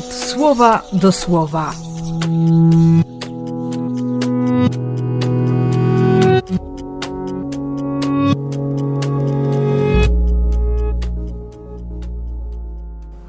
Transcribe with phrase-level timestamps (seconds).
[0.00, 1.74] słowa do słowa.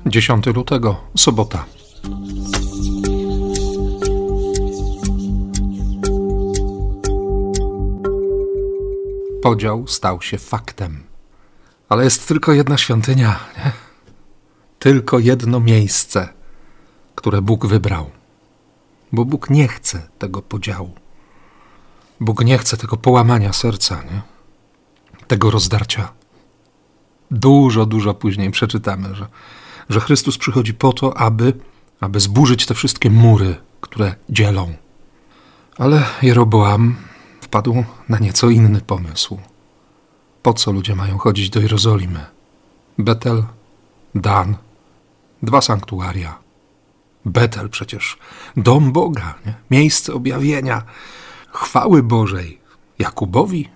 [0.06, 1.66] Dziesiąty lutego, sobota.
[9.44, 11.04] Podział stał się faktem.
[11.90, 13.72] Ale jest tylko jedna świątynia, nie?
[14.80, 16.30] Tylko jedno miejsce,
[17.24, 18.10] które Bóg wybrał.
[19.12, 20.92] Bo Bóg nie chce tego podziału.
[22.20, 24.22] Bóg nie chce tego połamania serca, nie?
[25.28, 26.14] Tego rozdarcia.
[27.32, 29.28] Dużo, dużo później przeczytamy, że,
[29.90, 31.54] że Chrystus przychodzi po to, aby,
[32.00, 34.74] aby zburzyć te wszystkie mury, które dzielą.
[35.78, 36.96] Ale Jeroboam
[37.42, 39.40] wpadł na nieco inny pomysł.
[40.42, 42.26] Po co ludzie mają chodzić do Jerozolimy?
[42.98, 43.44] Betel,
[44.16, 44.56] Dan,
[45.44, 46.43] dwa sanktuaria.
[47.26, 48.18] Betel przecież
[48.58, 49.54] dom Boga, nie?
[49.72, 50.84] miejsce objawienia,
[51.52, 52.60] chwały Bożej.
[53.00, 53.70] Jakubowi?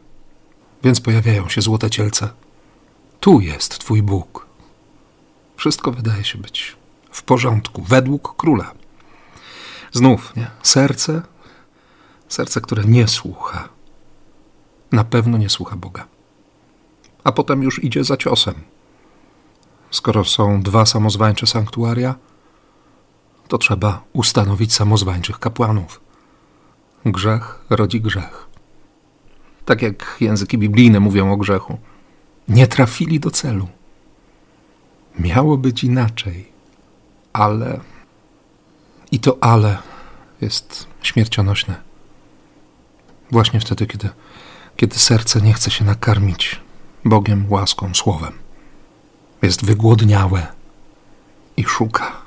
[0.84, 2.30] Więc pojawiają się złote cielce.
[3.20, 4.48] Tu jest Twój Bóg.
[5.56, 6.78] Wszystko wydaje się być
[7.12, 8.74] w porządku, według króla.
[9.92, 10.48] Znów, nie?
[10.64, 11.22] serce,
[12.28, 13.70] serce, które nie słucha,
[14.92, 16.08] na pewno nie słucha Boga.
[17.24, 18.56] A potem już idzie za ciosem.
[19.92, 22.16] Skoro są dwa samozwańcze sanktuaria,
[23.48, 26.02] to trzeba ustanowić samozwańczych kapłanów.
[27.06, 28.48] Grzech rodzi grzech.
[29.66, 31.78] Tak jak języki biblijne mówią o grzechu.
[32.48, 33.68] Nie trafili do celu.
[35.20, 36.52] Miało być inaczej,
[37.34, 37.80] ale.
[39.12, 39.78] I to ale
[40.42, 41.76] jest śmiercionośne.
[43.32, 44.10] Właśnie wtedy, kiedy,
[44.76, 46.62] kiedy serce nie chce się nakarmić
[47.06, 48.34] Bogiem, łaską, słowem.
[49.42, 50.48] Jest wygłodniałe
[51.58, 52.27] i szuka.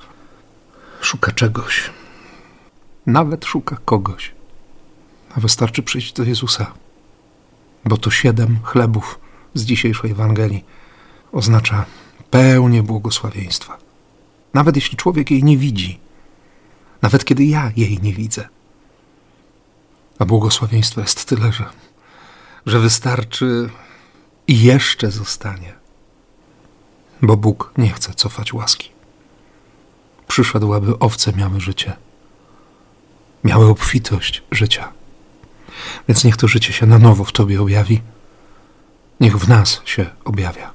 [1.10, 1.90] Szuka czegoś.
[3.06, 4.32] Nawet szuka kogoś.
[5.36, 6.72] A wystarczy przyjść do Jezusa,
[7.84, 9.18] bo to siedem chlebów
[9.54, 10.64] z dzisiejszej Ewangelii
[11.32, 11.84] oznacza
[12.30, 13.78] pełnię błogosławieństwa.
[14.54, 15.98] Nawet jeśli człowiek jej nie widzi,
[17.02, 18.48] nawet kiedy ja jej nie widzę.
[20.18, 21.64] A błogosławieństwo jest tyle, że,
[22.66, 23.70] że wystarczy
[24.46, 25.74] i jeszcze zostanie,
[27.22, 28.99] bo Bóg nie chce cofać łaski.
[30.30, 31.96] Przyszedł, aby owce miały życie,
[33.44, 34.92] miały obfitość życia.
[36.08, 38.00] Więc niech to życie się na nowo w Tobie objawi,
[39.20, 40.70] niech w nas się objawia.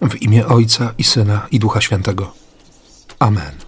[0.00, 2.32] W imię Ojca i Syna i Ducha Świętego.
[3.18, 3.61] Amen.